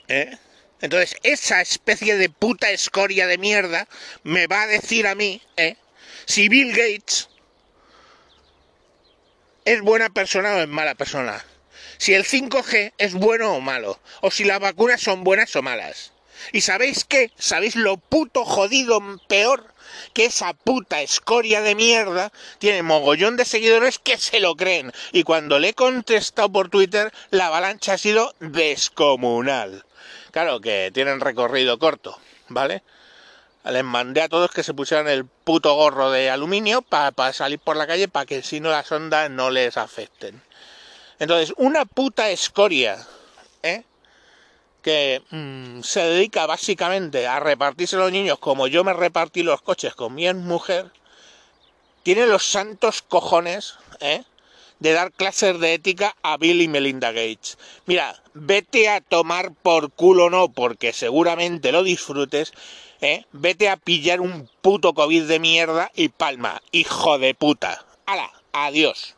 ¿Eh? 0.08 0.38
Entonces, 0.80 1.18
esa 1.24 1.60
especie 1.60 2.16
de 2.16 2.30
puta 2.30 2.72
escoria 2.72 3.28
de 3.28 3.38
mierda 3.38 3.90
me 4.24 4.48
va 4.48 4.62
a 4.62 4.68
decir 4.68 5.06
a 5.08 5.16
mí, 5.16 5.42
¿eh? 5.58 5.76
Si 6.26 6.48
Bill 6.48 6.70
Gates 6.70 7.28
es 9.66 9.82
buena 9.82 10.10
persona 10.10 10.56
o 10.56 10.60
es 10.60 10.68
mala 10.70 10.96
persona. 10.96 11.44
Si 11.98 12.14
el 12.14 12.24
5G 12.24 12.94
es 12.98 13.14
bueno 13.16 13.54
o 13.54 13.60
malo. 13.60 14.00
O 14.22 14.32
si 14.32 14.46
las 14.46 14.62
vacunas 14.62 15.02
son 15.02 15.26
buenas 15.26 15.54
o 15.58 15.62
malas. 15.62 16.14
¿Y 16.54 16.62
sabéis 16.62 17.04
qué? 17.04 17.32
¿Sabéis 17.38 17.76
lo 17.76 17.98
puto 17.98 18.46
jodido 18.46 19.02
peor? 19.28 19.76
Que 20.14 20.26
esa 20.26 20.54
puta 20.54 21.02
escoria 21.02 21.62
de 21.62 21.76
mierda 21.76 22.32
tiene 22.60 22.84
mogollón 22.84 23.38
de 23.38 23.46
seguidores 23.46 24.00
que 24.00 24.18
se 24.18 24.40
lo 24.40 24.56
creen. 24.56 24.92
Y 25.12 25.24
cuando 25.24 25.60
le 25.60 25.70
he 25.70 25.74
contestado 25.74 26.52
por 26.52 26.70
Twitter, 26.70 27.12
la 27.30 27.48
avalancha 27.48 27.94
ha 27.94 27.98
sido 27.98 28.34
descomunal. 28.40 29.86
Claro 30.32 30.62
que 30.62 30.92
tienen 30.94 31.20
recorrido 31.20 31.80
corto, 31.80 32.20
¿vale? 32.50 32.84
Les 33.64 33.84
mandé 33.84 34.22
a 34.22 34.30
todos 34.30 34.52
que 34.52 34.64
se 34.64 34.74
pusieran 34.74 35.08
el 35.08 35.26
puto 35.26 35.74
gorro 35.76 36.10
de 36.12 36.30
aluminio 36.30 36.82
para 36.82 37.34
salir 37.34 37.60
por 37.60 37.76
la 37.76 37.88
calle 37.88 38.08
para 38.08 38.26
que 38.26 38.42
si 38.42 38.60
no 38.60 38.70
las 38.70 38.92
ondas 38.92 39.30
no 39.30 39.50
les 39.50 39.76
afecten. 39.76 40.42
Entonces, 41.20 41.54
una 41.58 41.86
puta 41.86 42.30
escoria, 42.30 43.06
¿eh? 43.64 43.84
Que 44.88 45.22
mmm, 45.32 45.82
se 45.82 46.00
dedica 46.00 46.46
básicamente 46.46 47.28
a 47.28 47.42
repartirse 47.42 47.98
los 47.98 48.10
niños 48.10 48.40
como 48.40 48.68
yo 48.68 48.86
me 48.86 48.94
repartí 48.94 49.44
los 49.44 49.62
coches 49.62 49.94
con 49.94 50.16
mi 50.16 50.34
mujer, 50.34 50.94
tiene 52.04 52.26
los 52.26 52.46
santos 52.46 53.02
cojones, 53.02 53.76
¿eh? 54.00 54.24
de 54.80 54.94
dar 54.94 55.12
clases 55.12 55.60
de 55.60 55.74
ética 55.74 56.16
a 56.24 56.38
Bill 56.38 56.62
y 56.62 56.70
Melinda 56.70 57.12
Gates. 57.12 57.58
Mira, 57.86 58.24
vete 58.34 58.88
a 58.88 59.02
tomar 59.02 59.52
por 59.52 59.92
culo 59.92 60.30
no, 60.30 60.48
porque 60.48 60.94
seguramente 60.94 61.74
lo 61.74 61.84
disfrutes, 61.84 62.54
¿eh? 63.02 63.26
Vete 63.34 63.68
a 63.68 63.76
pillar 63.76 64.22
un 64.22 64.50
puto 64.62 64.94
COVID 64.94 65.24
de 65.24 65.40
mierda 65.40 65.92
y 65.96 66.08
palma, 66.08 66.62
hijo 66.72 67.20
de 67.20 67.36
puta. 67.36 67.86
¡Hala! 68.06 68.32
Adiós. 68.54 69.17